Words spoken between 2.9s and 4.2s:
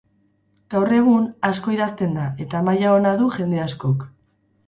ona du jende askok.